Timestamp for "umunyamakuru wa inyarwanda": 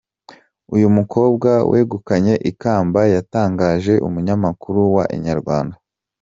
4.07-5.75